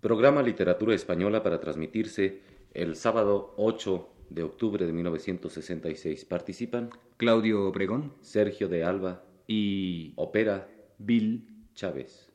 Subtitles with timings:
[0.00, 2.40] Programa Literatura Española para transmitirse
[2.72, 6.24] el sábado 8 de octubre de 1966.
[6.24, 12.27] Participan Claudio Obregón Sergio de Alba y Opera Bill Chávez.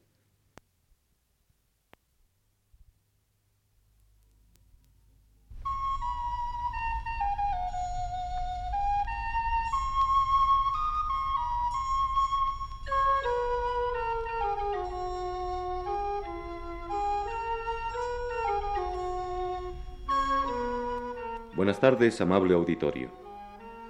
[21.55, 23.11] Buenas tardes, amable auditorio.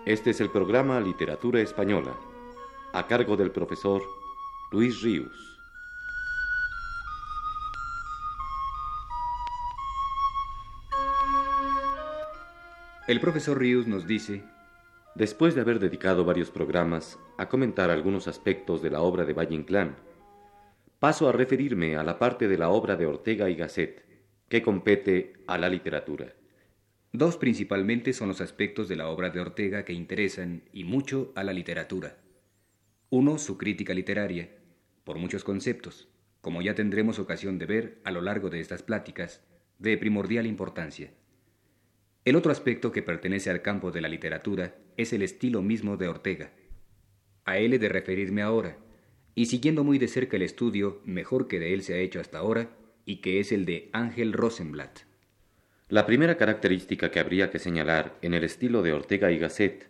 [0.06, 2.14] Este es el programa Literatura Española,
[2.92, 4.02] a cargo del profesor
[4.70, 5.32] Luis Ríos.
[13.08, 14.44] El profesor Ríos nos dice,
[15.16, 19.56] Después de haber dedicado varios programas a comentar algunos aspectos de la obra de Valle
[19.56, 19.96] Inclán,
[21.00, 24.04] paso a referirme a la parte de la obra de Ortega y Gasset
[24.50, 26.34] que compete a la literatura.
[27.16, 31.44] Dos principalmente son los aspectos de la obra de Ortega que interesan y mucho a
[31.44, 32.18] la literatura.
[33.12, 34.50] Uno, su crítica literaria,
[35.04, 36.10] por muchos conceptos,
[36.42, 39.46] como ya tendremos ocasión de ver a lo largo de estas pláticas,
[39.78, 41.12] de primordial importancia.
[42.26, 46.08] El otro aspecto que pertenece al campo de la literatura es el estilo mismo de
[46.08, 46.52] Ortega.
[47.46, 48.80] A él he de referirme ahora,
[49.36, 52.40] y siguiendo muy de cerca el estudio mejor que de él se ha hecho hasta
[52.40, 55.13] ahora, y que es el de Ángel Rosenblatt.
[55.90, 59.90] La primera característica que habría que señalar en el estilo de Ortega y Gasset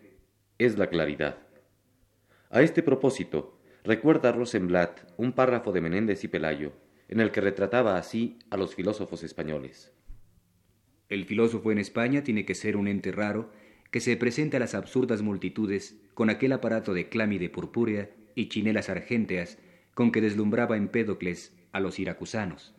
[0.58, 1.38] es la claridad.
[2.50, 6.72] A este propósito, recuerda Rosenblatt un párrafo de Menéndez y Pelayo,
[7.08, 9.92] en el que retrataba así a los filósofos españoles.
[11.08, 13.52] El filósofo en España tiene que ser un ente raro
[13.92, 18.90] que se presenta a las absurdas multitudes con aquel aparato de clámide purpúrea y chinelas
[18.90, 19.58] argénteas
[19.94, 22.74] con que deslumbraba Empédocles a los iracusanos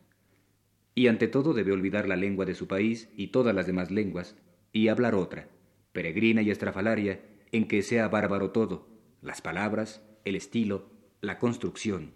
[0.96, 4.36] y ante todo debe olvidar la lengua de su país y todas las demás lenguas,
[4.72, 5.50] y hablar otra,
[5.92, 7.22] peregrina y estrafalaria,
[7.52, 8.88] en que sea bárbaro todo,
[9.22, 10.90] las palabras, el estilo,
[11.22, 12.14] la construcción.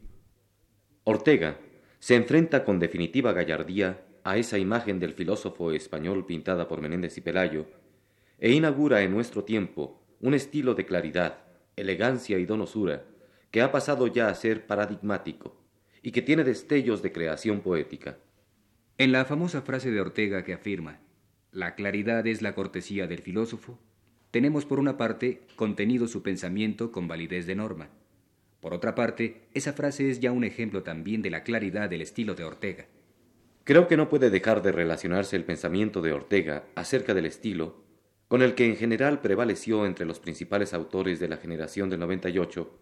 [1.04, 1.60] Ortega
[2.00, 7.22] se enfrenta con definitiva gallardía a esa imagen del filósofo español pintada por Menéndez y
[7.22, 7.68] Pelayo,
[8.38, 11.40] e inaugura en nuestro tiempo un estilo de claridad,
[11.76, 13.06] elegancia y donosura
[13.52, 15.58] que ha pasado ya a ser paradigmático
[16.02, 18.18] y que tiene destellos de creación poética.
[19.00, 21.00] En la famosa frase de Ortega que afirma,
[21.54, 23.80] la claridad es la cortesía del filósofo,
[24.30, 27.88] tenemos por una parte contenido su pensamiento con validez de norma.
[28.60, 32.36] Por otra parte, esa frase es ya un ejemplo también de la claridad del estilo
[32.36, 32.88] de Ortega.
[33.64, 37.86] Creo que no puede dejar de relacionarse el pensamiento de Ortega acerca del estilo
[38.28, 42.78] con el que en general prevaleció entre los principales autores de la generación del 98,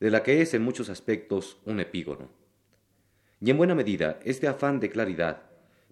[0.00, 2.30] de la que es en muchos aspectos un epígono.
[3.42, 5.49] Y en buena medida, este afán de claridad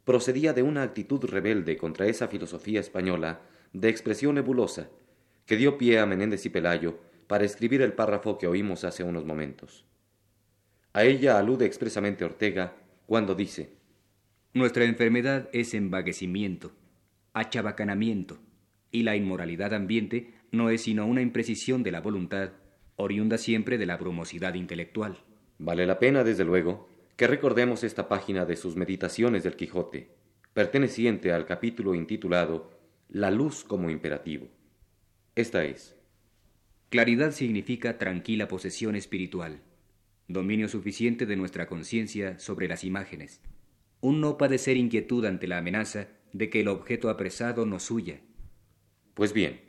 [0.08, 3.42] procedía de una actitud rebelde contra esa filosofía española
[3.74, 4.88] de expresión nebulosa
[5.44, 9.26] que dio pie a Menéndez y Pelayo para escribir el párrafo que oímos hace unos
[9.26, 9.84] momentos.
[10.94, 12.72] A ella alude expresamente Ortega
[13.04, 13.74] cuando dice
[14.54, 16.72] Nuestra enfermedad es embaguecimiento,
[17.34, 18.38] achabacanamiento,
[18.90, 22.52] y la inmoralidad ambiente no es sino una imprecisión de la voluntad,
[22.96, 25.18] oriunda siempre de la brumosidad intelectual.
[25.58, 30.08] Vale la pena, desde luego, que recordemos esta página de sus Meditaciones del Quijote,
[30.54, 32.70] perteneciente al capítulo intitulado
[33.08, 34.46] La luz como imperativo.
[35.34, 35.96] Esta es.
[36.90, 39.62] Claridad significa tranquila posesión espiritual,
[40.28, 43.40] dominio suficiente de nuestra conciencia sobre las imágenes,
[44.00, 48.20] un no padecer inquietud ante la amenaza de que el objeto apresado nos huya.
[49.14, 49.60] Pues bien,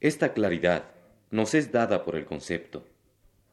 [0.00, 0.90] esta claridad
[1.30, 2.88] nos es dada por el concepto.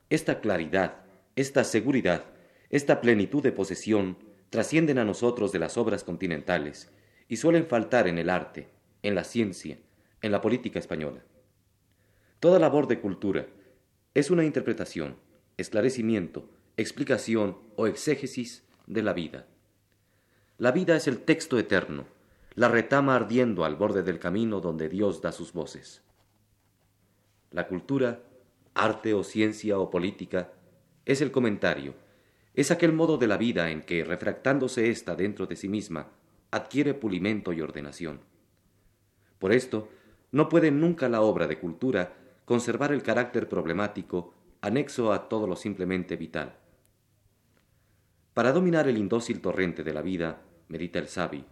[0.09, 1.03] Esta claridad,
[1.35, 2.34] esta seguridad,
[2.69, 4.17] esta plenitud de posesión
[4.49, 6.91] trascienden a nosotros de las obras continentales
[7.27, 8.69] y suelen faltar en el arte,
[9.03, 9.79] en la ciencia,
[10.21, 11.23] en la política española.
[12.39, 13.47] Toda labor de cultura
[14.13, 15.17] es una interpretación,
[15.57, 19.47] esclarecimiento, explicación o exégesis de la vida.
[20.57, 22.05] La vida es el texto eterno,
[22.53, 26.01] la retama ardiendo al borde del camino donde Dios da sus voces.
[27.51, 28.23] La cultura,
[28.73, 30.53] arte o ciencia o política,
[31.05, 31.93] es el comentario,
[32.55, 36.07] es aquel modo de la vida en que, refractándose ésta dentro de sí misma,
[36.51, 38.21] adquiere pulimento y ordenación.
[39.39, 39.89] Por esto,
[40.31, 42.13] no puede nunca la obra de cultura
[42.45, 46.55] conservar el carácter problemático anexo a todo lo simplemente vital.
[48.33, 51.45] Para dominar el indócil torrente de la vida, medita el sabio,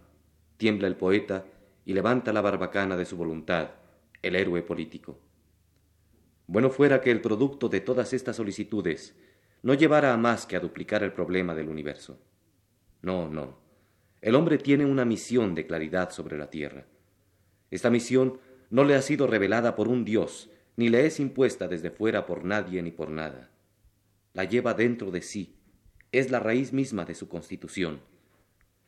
[0.56, 1.44] tiembla el poeta
[1.84, 3.70] y levanta la barbacana de su voluntad,
[4.22, 5.18] el héroe político.
[6.46, 9.16] Bueno fuera que el producto de todas estas solicitudes
[9.64, 12.20] no llevara a más que a duplicar el problema del universo.
[13.00, 13.58] No, no.
[14.20, 16.84] el hombre tiene una misión de claridad sobre la tierra.
[17.70, 18.38] Esta misión
[18.68, 22.44] no le ha sido revelada por un Dios, ni le es impuesta desde fuera por
[22.44, 23.50] nadie ni por nada.
[24.34, 25.56] La lleva dentro de sí,
[26.12, 28.00] es la raíz misma de su constitución.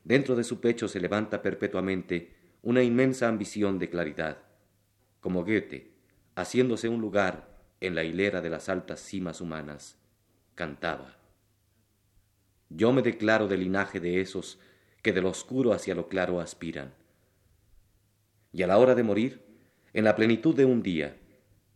[0.04, 4.42] Dentro de su pecho se levanta perpetuamente una inmensa ambición de claridad,
[5.20, 5.92] como Goethe,
[6.34, 7.48] haciéndose un lugar
[7.80, 9.98] en la hilera de las altas cimas humanas,
[10.56, 11.16] cantaba.
[12.68, 14.58] Yo me declaro del linaje de esos
[15.02, 16.92] que de lo oscuro hacia lo claro aspiran.
[18.52, 19.44] Y a la hora de morir,
[19.92, 21.16] en la plenitud de un día,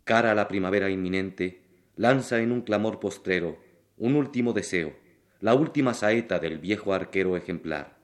[0.03, 1.62] cara a la primavera inminente,
[1.94, 3.59] lanza en un clamor postrero
[3.97, 4.97] un último deseo,
[5.41, 7.99] la última saeta del viejo arquero ejemplar.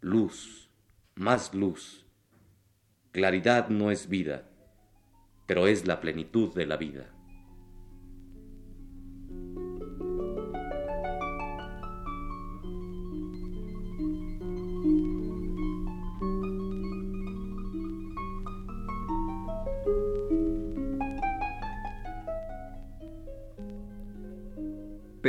[0.00, 0.70] Luz,
[1.14, 2.06] más luz.
[3.12, 4.48] Claridad no es vida,
[5.46, 7.10] pero es la plenitud de la vida.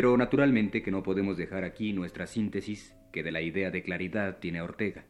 [0.01, 4.39] Pero naturalmente que no podemos dejar aquí nuestra síntesis que de la idea de claridad
[4.39, 5.06] tiene Ortega.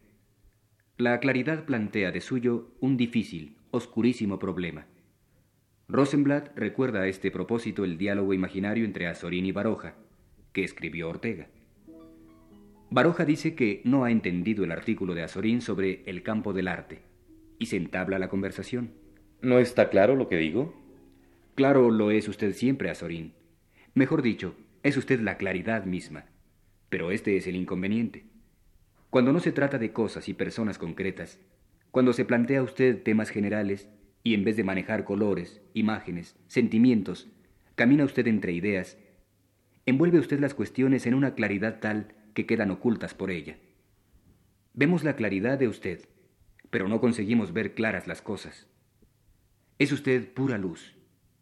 [0.97, 4.87] La claridad plantea de suyo un difícil, oscurísimo problema.
[5.87, 9.95] Rosenblatt recuerda a este propósito el diálogo imaginario entre Azorín y Baroja,
[10.51, 11.47] que escribió Ortega.
[12.89, 16.99] Baroja dice que no ha entendido el artículo de Azorín sobre el campo del arte,
[17.59, 18.91] y se entabla la conversación.
[19.41, 20.75] ¿No está claro lo que digo?
[21.55, 23.31] Claro lo es usted siempre, Azorín.
[23.93, 24.53] Mejor dicho,
[24.83, 26.25] es usted la claridad misma.
[26.89, 28.25] Pero este es el inconveniente.
[29.09, 31.39] Cuando no se trata de cosas y personas concretas,
[31.91, 33.89] cuando se plantea usted temas generales
[34.23, 37.27] y en vez de manejar colores, imágenes, sentimientos,
[37.75, 38.97] camina usted entre ideas,
[39.85, 43.57] envuelve usted las cuestiones en una claridad tal que quedan ocultas por ella.
[44.73, 46.07] Vemos la claridad de usted,
[46.69, 48.67] pero no conseguimos ver claras las cosas.
[49.79, 50.95] Es usted pura luz,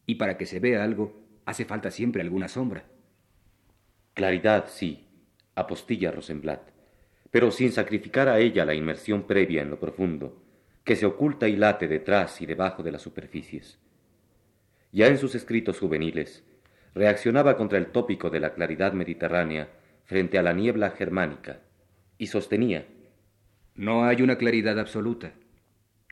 [0.08, 2.86] y para que se vea algo hace falta siempre alguna sombra.
[4.20, 5.08] Claridad, sí,
[5.56, 6.72] apostilla Rosenblatt,
[7.32, 10.44] pero sin sacrificar a ella la inmersión previa en lo profundo,
[10.84, 13.80] que se oculta y late detrás y debajo de las superficies.
[14.92, 16.44] Ya en sus escritos juveniles,
[16.94, 19.70] reaccionaba contra el tópico de la claridad mediterránea
[20.04, 21.62] frente a la niebla germánica,
[22.18, 22.88] y sostenía
[23.74, 25.32] No hay una claridad absoluta.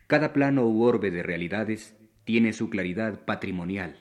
[0.08, 1.94] Cada plano u orbe de realidades
[2.24, 3.98] tiene su claridad patrimonial.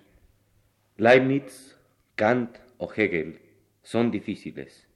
[0.97, 1.76] Leibniz,
[2.14, 3.45] Kant o Hegel
[3.86, 4.88] son difíciles,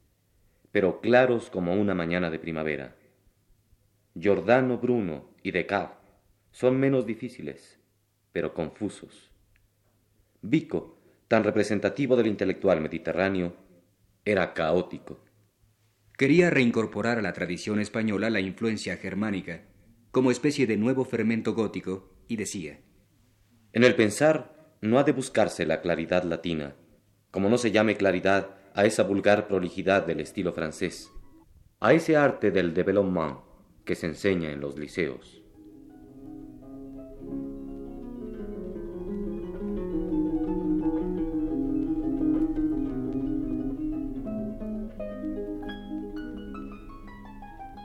[0.72, 2.96] pero claros como una mañana de primavera.
[4.16, 5.96] Giordano Bruno y Descartes
[6.50, 7.78] son menos difíciles,
[8.32, 9.30] pero confusos.
[10.42, 10.98] Vico,
[11.28, 13.54] tan representativo del intelectual mediterráneo,
[14.24, 15.24] era caótico.
[16.18, 19.68] Quería reincorporar a la tradición española la influencia germánica,
[20.10, 22.80] como especie de nuevo fermento gótico, y decía,
[23.72, 26.74] En el pensar no ha de buscarse la claridad latina,
[27.30, 31.10] como no se llame claridad a esa vulgar prolijidad del estilo francés,
[31.80, 33.38] a ese arte del développement
[33.84, 35.42] que se enseña en los liceos.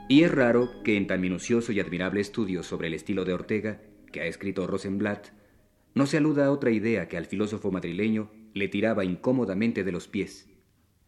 [0.08, 3.82] Y es raro que en tan minucioso y admirable estudio sobre el estilo de Ortega,
[4.12, 5.30] que ha escrito Rosenblatt,
[5.96, 10.08] no se aluda a otra idea que al filósofo madrileño le tiraba incómodamente de los
[10.08, 10.48] pies,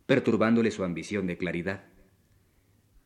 [0.08, 1.84] perturbándole su ambición de claridad.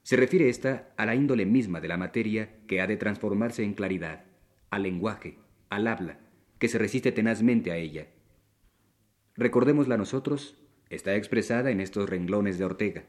[0.04, 3.74] Se refiere esta a la índole misma de la materia que ha de transformarse en
[3.74, 4.24] claridad,
[4.70, 5.38] al lenguaje,
[5.70, 6.20] al habla,
[6.60, 8.08] que se resiste tenazmente a ella.
[9.36, 10.58] Recordémosla nosotros,
[10.90, 13.04] está expresada en estos renglones de Ortega.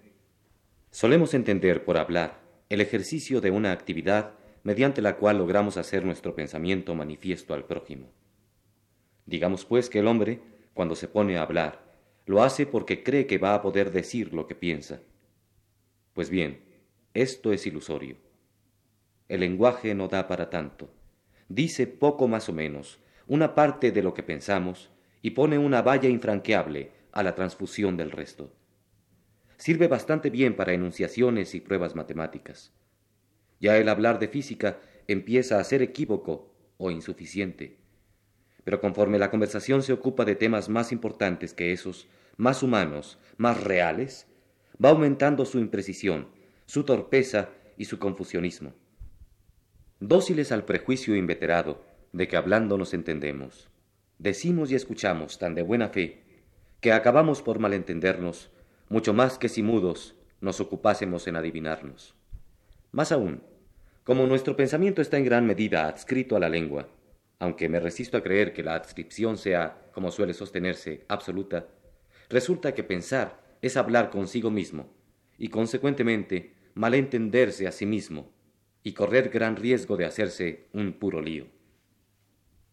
[0.90, 6.34] Solemos entender por hablar el ejercicio de una actividad mediante la cual logramos hacer nuestro
[6.34, 8.11] pensamiento manifiesto al prójimo.
[9.26, 10.40] Digamos pues que el hombre,
[10.72, 11.81] cuando se pone a hablar,
[12.26, 15.00] lo hace porque cree que va a poder decir lo que piensa.
[16.12, 16.62] Pues bien,
[17.14, 18.16] esto es ilusorio.
[19.28, 20.92] El lenguaje no da para tanto.
[21.48, 26.08] Dice poco más o menos, una parte de lo que pensamos, y pone una valla
[26.08, 28.52] infranqueable a la transfusión del resto.
[29.56, 32.72] Sirve bastante bien para enunciaciones y pruebas matemáticas.
[33.60, 37.81] Ya el hablar de física empieza a ser equívoco o insuficiente
[38.64, 43.62] pero conforme la conversación se ocupa de temas más importantes que esos, más humanos, más
[43.62, 44.26] reales,
[44.83, 46.28] va aumentando su imprecisión,
[46.66, 48.73] su torpeza y su confusionismo.
[50.00, 53.71] Dóciles al prejuicio inveterado de que hablando nos entendemos,
[54.19, 56.23] decimos y escuchamos tan de buena fe
[56.81, 58.50] que acabamos por malentendernos
[58.88, 62.14] mucho más que si mudos nos ocupásemos en adivinarnos.
[62.90, 63.42] Más aún,
[64.04, 66.88] como nuestro pensamiento está en gran medida adscrito a la lengua,
[67.42, 71.66] aunque me resisto a creer que la adscripción sea, como suele sostenerse, absoluta,
[72.28, 74.94] resulta que pensar es hablar consigo mismo,
[75.38, 78.30] y consecuentemente malentenderse a sí mismo,
[78.84, 81.46] y correr gran riesgo de hacerse un puro lío.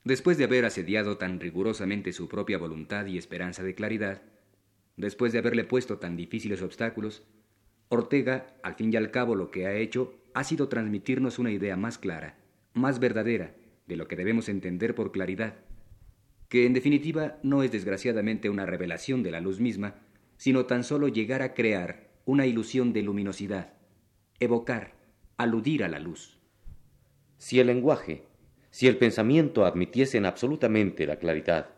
[0.04, 4.22] Después de haber asediado tan rigurosamente su propia voluntad y esperanza de claridad,
[4.98, 7.24] después de haberle puesto tan difíciles obstáculos,
[7.88, 11.76] Ortega, al fin y al cabo, lo que ha hecho ha sido transmitirnos una idea
[11.76, 12.38] más clara,
[12.76, 13.56] más verdadera,
[13.90, 15.56] de lo que debemos entender por claridad,
[16.48, 19.96] que en definitiva no es desgraciadamente una revelación de la luz misma,
[20.38, 23.74] sino tan solo llegar a crear una ilusión de luminosidad,
[24.40, 24.94] evocar,
[25.38, 26.40] aludir a la luz.
[27.40, 28.24] Si el lenguaje,
[28.70, 31.72] si el pensamiento admitiesen absolutamente la claridad,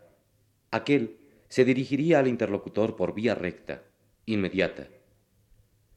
[0.70, 3.84] aquel se dirigiría al interlocutor por vía recta,
[4.25, 4.89] inmediata.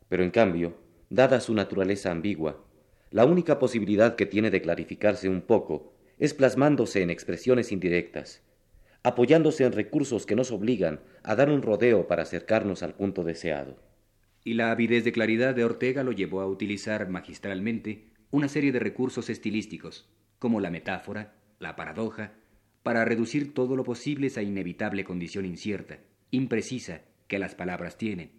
[0.09, 0.77] Pero en cambio,
[1.11, 2.65] dada su naturaleza ambigua,
[3.11, 8.43] la única posibilidad que tiene de clarificarse un poco es plasmándose en expresiones indirectas,
[9.03, 13.77] apoyándose en recursos que nos obligan a dar un rodeo para acercarnos al punto deseado
[14.45, 18.79] y la avidez de claridad de Ortega lo llevó a utilizar magistralmente una serie de
[18.79, 22.35] recursos estilísticos, como la metáfora, la paradoja,
[22.83, 25.99] para reducir todo lo posible esa inevitable condición incierta,
[26.31, 28.33] imprecisa, que las palabras tienen.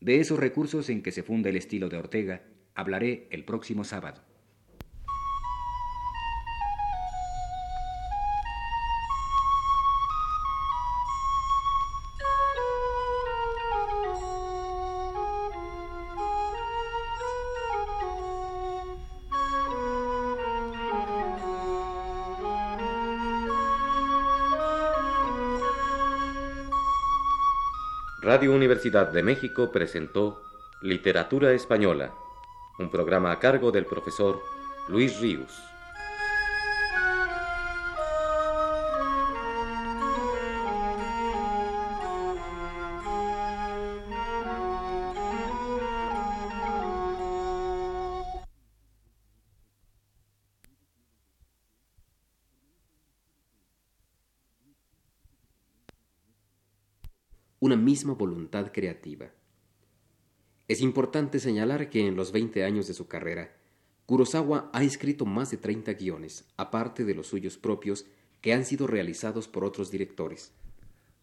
[0.00, 2.42] De esos recursos en que se funda el estilo de Ortega,
[2.74, 4.24] hablaré el próximo sábado.
[28.34, 30.40] Radio Universidad de México presentó
[30.80, 32.14] Literatura Española,
[32.78, 34.40] un programa a cargo del profesor
[34.88, 35.52] Luis Ríos.
[57.62, 59.30] Una misma voluntad creativa.
[60.66, 63.52] Es importante señalar que en los 20 años de su carrera,
[64.04, 68.04] Kurosawa ha escrito más de 30 guiones, aparte de los suyos propios,
[68.40, 70.50] que han sido realizados por otros directores.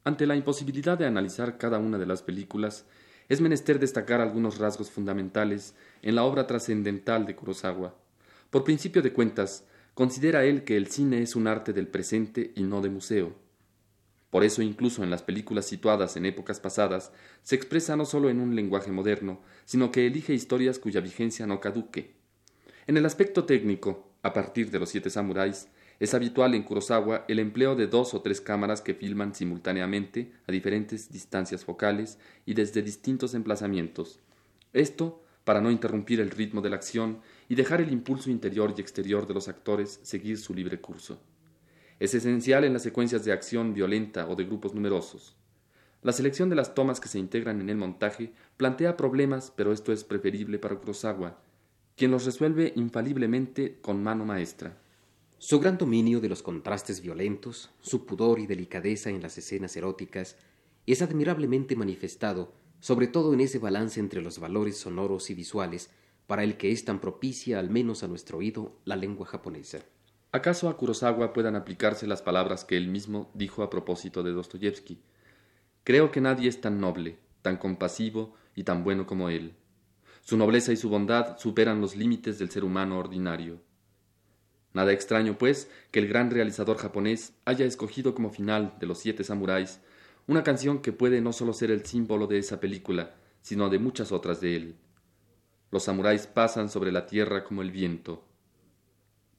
[0.05, 2.86] Ante la imposibilidad de analizar cada una de las películas,
[3.27, 7.96] es menester destacar algunos rasgos fundamentales en la obra trascendental de Kurosawa.
[8.50, 12.63] Por principio de cuentas, considera él que el cine es un arte del presente y
[12.63, 13.49] no de museo.
[14.30, 18.40] Por eso incluso en las películas situadas en épocas pasadas se expresa no solo en
[18.40, 22.16] un lenguaje moderno, sino que elige historias cuya vigencia no caduque.
[22.86, 25.70] En el aspecto técnico, a partir de los siete samuráis,
[26.00, 30.52] es habitual en Kurosawa el empleo de dos o tres cámaras que filman simultáneamente a
[30.52, 34.20] diferentes distancias focales y desde distintos emplazamientos.
[34.72, 37.20] Esto para no interrumpir el ritmo de la acción
[37.50, 41.20] y dejar el impulso interior y exterior de los actores seguir su libre curso.
[42.00, 45.36] Es esencial en las secuencias de acción violenta o de grupos numerosos.
[46.01, 49.91] La selección de las tomas que se integran en el montaje plantea problemas, pero esto
[49.91, 51.41] es preferible para Kurosawa,
[51.98, 54.77] quien los resuelve infaliblemente con mano maestra.
[55.39, 60.38] Su gran dominio de los contrastes violentos, su pudor y delicadeza en las escenas eróticas,
[60.86, 65.89] es admirablemente manifestado, sobre todo en ese balance entre los valores sonoros y visuales,
[66.27, 69.79] para el que es tan propicia, al menos a nuestro oído, la lengua japonesa.
[70.32, 75.02] ¿Acaso a Kurosawa puedan aplicarse las palabras que él mismo dijo a propósito de Dostoyevsky?
[75.84, 79.56] Creo que nadie es tan noble, tan compasivo y tan bueno como él.
[80.22, 83.60] Su nobleza y su bondad superan los límites del ser humano ordinario.
[84.72, 89.24] Nada extraño, pues, que el gran realizador japonés haya escogido como final de Los Siete
[89.24, 89.80] Samuráis
[90.28, 94.12] una canción que puede no solo ser el símbolo de esa película, sino de muchas
[94.12, 94.76] otras de él.
[95.72, 98.29] Los samuráis pasan sobre la tierra como el viento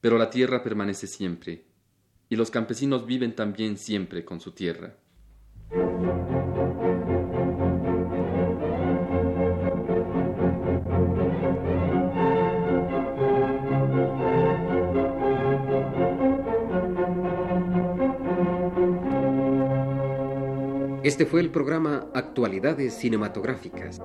[0.01, 1.65] pero la tierra permanece siempre,
[2.27, 4.97] y los campesinos viven también siempre con su tierra.
[21.03, 24.01] Este fue el programa Actualidades Cinematográficas.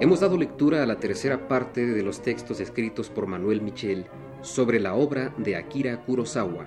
[0.00, 4.06] Hemos dado lectura a la tercera parte de los textos escritos por Manuel Michel
[4.40, 6.64] sobre la obra de Akira Kurosawa,